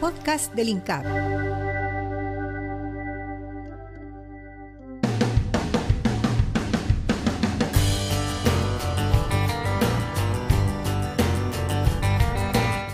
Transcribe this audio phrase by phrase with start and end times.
[0.00, 1.04] Podcast del INCAP.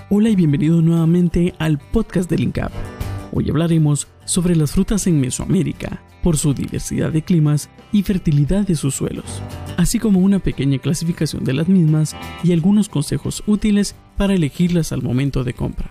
[0.08, 2.72] Hola y bienvenido nuevamente al podcast del INCAP.
[3.32, 8.74] Hoy hablaremos sobre las frutas en Mesoamérica, por su diversidad de climas y fertilidad de
[8.74, 9.42] sus suelos,
[9.76, 15.02] así como una pequeña clasificación de las mismas y algunos consejos útiles para elegirlas al
[15.02, 15.90] momento de compra.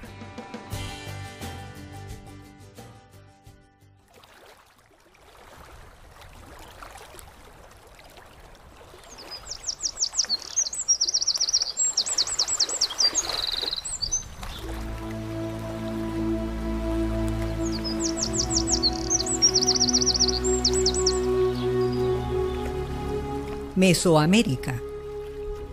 [23.75, 24.81] Mesoamérica.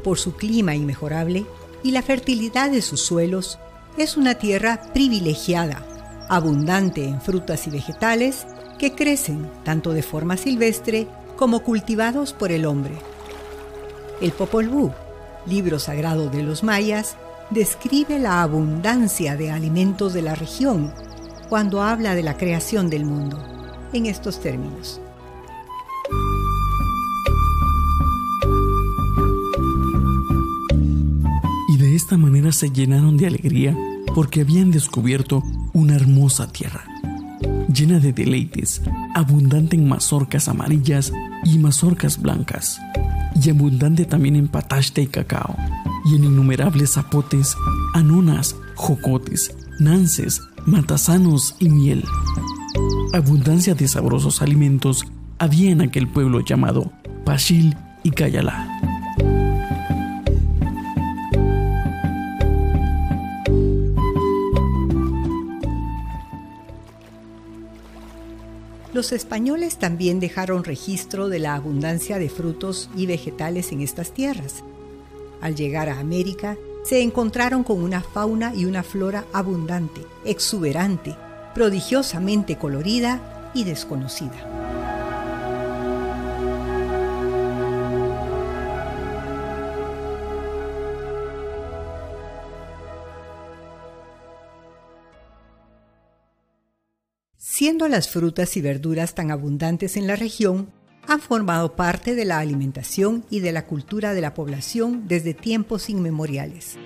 [0.04, 1.46] Por su clima inmejorable
[1.82, 3.58] y la fertilidad de sus suelos,
[3.96, 5.84] es una tierra privilegiada,
[6.28, 8.46] abundante en frutas y vegetales
[8.78, 11.06] que crecen tanto de forma silvestre
[11.36, 12.94] como cultivados por el hombre.
[14.20, 14.92] El Popol Vuh,
[15.46, 17.16] libro sagrado de los mayas,
[17.50, 20.92] describe la abundancia de alimentos de la región
[21.48, 23.44] cuando habla de la creación del mundo,
[23.92, 25.00] en estos términos.
[32.16, 33.76] Manera se llenaron de alegría
[34.14, 36.84] porque habían descubierto una hermosa tierra,
[37.72, 38.82] llena de deleites,
[39.14, 41.12] abundante en mazorcas amarillas
[41.44, 42.78] y mazorcas blancas,
[43.42, 45.56] y abundante también en patashte y cacao,
[46.04, 47.56] y en innumerables zapotes,
[47.94, 52.04] anonas, jocotes, nances, matasanos y miel.
[53.12, 55.06] Abundancia de sabrosos alimentos
[55.38, 56.92] había en aquel pueblo llamado
[57.24, 58.91] Pashil y Cayalá.
[68.92, 74.62] Los españoles también dejaron registro de la abundancia de frutos y vegetales en estas tierras.
[75.40, 81.16] Al llegar a América, se encontraron con una fauna y una flora abundante, exuberante,
[81.54, 84.61] prodigiosamente colorida y desconocida.
[97.54, 100.72] Siendo las frutas y verduras tan abundantes en la región,
[101.06, 105.90] han formado parte de la alimentación y de la cultura de la población desde tiempos
[105.90, 106.78] inmemoriales.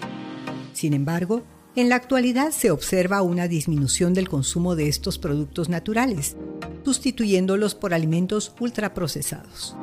[0.72, 1.44] Sin embargo,
[1.76, 6.36] en la actualidad se observa una disminución del consumo de estos productos naturales,
[6.84, 9.76] sustituyéndolos por alimentos ultraprocesados.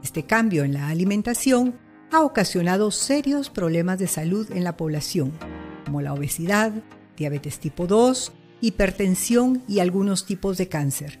[0.00, 1.74] Este cambio en la alimentación
[2.12, 5.32] ha ocasionado serios problemas de salud en la población,
[5.84, 6.70] como la obesidad,
[7.16, 11.20] diabetes tipo 2, hipertensión y algunos tipos de cáncer.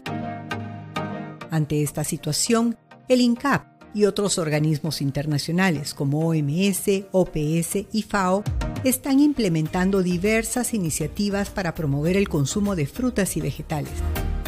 [1.50, 2.76] Ante esta situación,
[3.08, 8.44] el INCAP y otros organismos internacionales como OMS, OPS y FAO
[8.84, 13.92] están implementando diversas iniciativas para promover el consumo de frutas y vegetales,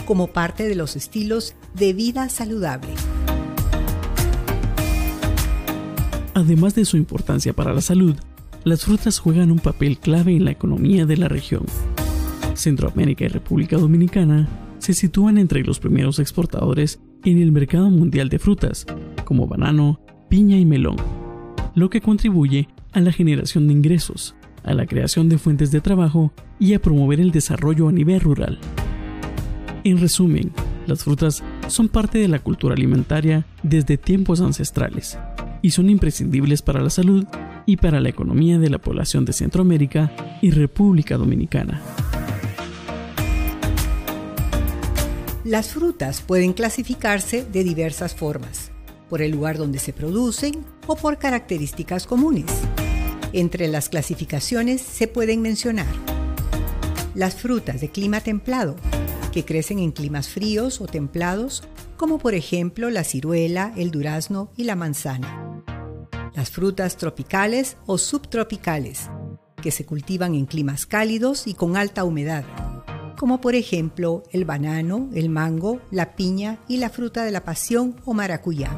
[0.07, 2.95] como parte de los estilos de vida saludable.
[6.35, 8.17] Además de su importancia para la salud,
[8.65, 11.67] las frutas juegan un papel clave en la economía de la región.
[12.55, 14.49] Centroamérica y República Dominicana
[14.79, 18.87] se sitúan entre los primeros exportadores en el mercado mundial de frutas,
[19.25, 20.97] como banano, piña y melón,
[21.75, 26.33] lo que contribuye a la generación de ingresos, a la creación de fuentes de trabajo
[26.59, 28.59] y a promover el desarrollo a nivel rural.
[29.85, 30.53] En resumen,
[30.87, 35.19] las frutas son parte de la cultura alimentaria desde tiempos ancestrales
[35.63, 37.25] y son imprescindibles para la salud
[37.67, 41.81] y para la economía de la población de Centroamérica y República Dominicana.
[45.45, 48.71] Las frutas pueden clasificarse de diversas formas,
[49.09, 52.47] por el lugar donde se producen o por características comunes.
[53.33, 55.89] Entre las clasificaciones se pueden mencionar
[57.17, 58.77] las frutas de clima templado,
[59.33, 61.65] que crecen en climas fríos o templados,
[61.97, 65.65] como por ejemplo la ciruela, el durazno y la manzana.
[66.37, 69.11] Las frutas tropicales o subtropicales,
[69.61, 72.45] que se cultivan en climas cálidos y con alta humedad
[73.23, 77.95] como por ejemplo el banano, el mango, la piña y la fruta de la pasión
[78.05, 78.77] o maracuyá.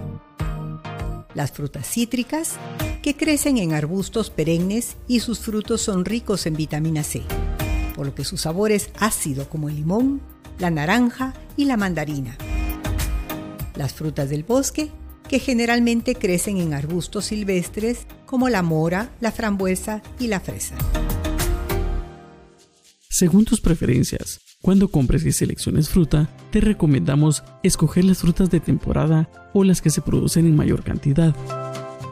[1.33, 2.57] Las frutas cítricas,
[3.01, 7.23] que crecen en arbustos perennes y sus frutos son ricos en vitamina C,
[7.97, 10.21] por lo que su sabor es ácido como el limón,
[10.59, 12.37] la naranja y la mandarina.
[13.77, 14.91] Las frutas del bosque,
[15.27, 20.77] que generalmente crecen en arbustos silvestres como la mora, la frambuesa y la fresa.
[23.15, 29.31] Según tus preferencias, cuando compres y selecciones fruta, te recomendamos escoger las frutas de temporada
[29.53, 31.33] o las que se producen en mayor cantidad.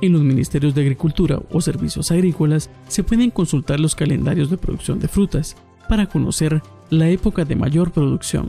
[0.01, 5.01] En los ministerios de Agricultura o Servicios Agrícolas se pueden consultar los calendarios de producción
[5.01, 5.57] de frutas
[5.89, 8.49] para conocer la época de mayor producción.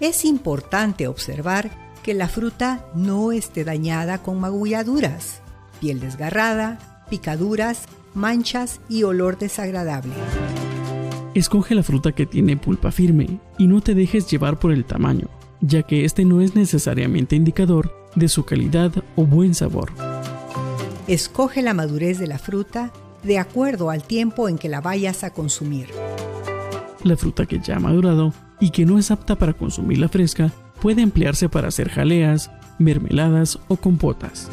[0.00, 1.70] Es importante observar
[2.02, 5.42] que la fruta no esté dañada con magulladuras,
[5.82, 7.82] piel desgarrada, picaduras,
[8.14, 10.14] manchas y olor desagradable.
[11.34, 15.28] Escoge la fruta que tiene pulpa firme y no te dejes llevar por el tamaño,
[15.62, 19.92] ya que este no es necesariamente indicador de su calidad o buen sabor.
[21.06, 22.92] Escoge la madurez de la fruta
[23.22, 25.88] de acuerdo al tiempo en que la vayas a consumir.
[27.02, 30.52] La fruta que ya ha madurado y que no es apta para consumirla fresca
[30.82, 34.50] puede emplearse para hacer jaleas, mermeladas o compotas.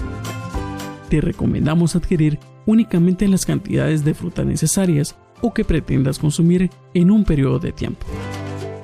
[1.09, 7.23] Te recomendamos adquirir únicamente las cantidades de fruta necesarias o que pretendas consumir en un
[7.23, 8.05] periodo de tiempo.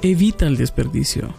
[0.02, 1.34] Evita el desperdicio.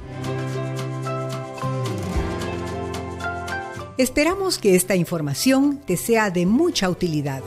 [3.98, 7.42] Esperamos que esta información te sea de mucha utilidad.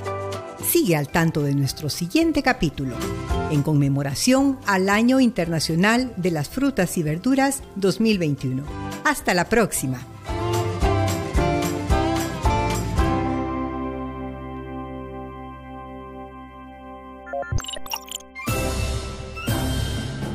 [0.68, 2.96] Sigue al tanto de nuestro siguiente capítulo,
[3.52, 8.64] en conmemoración al Año Internacional de las Frutas y Verduras 2021.
[9.04, 10.00] Hasta la próxima.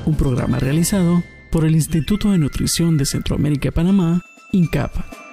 [0.07, 4.23] Un programa realizado por el Instituto de Nutrición de Centroamérica y Panamá,
[4.53, 5.24] INCAP.